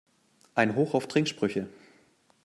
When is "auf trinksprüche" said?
0.95-1.69